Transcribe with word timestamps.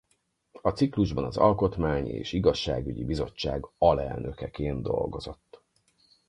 A 0.61 0.69
ciklusban 0.69 1.23
az 1.23 1.37
alkotmány- 1.37 2.07
és 2.09 2.33
igazságügyi 2.33 3.03
bizottság 3.05 3.65
alelnökeként 3.77 4.81
dolgozott. 4.83 5.63